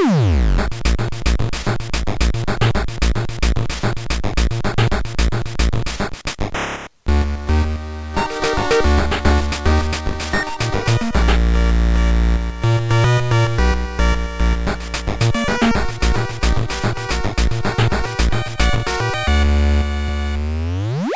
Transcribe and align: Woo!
Woo! 0.00 0.27